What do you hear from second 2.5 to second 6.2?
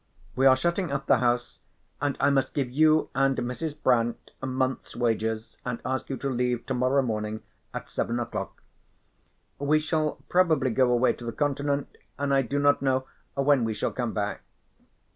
give you and Mrs. Brant a month's wages and ask you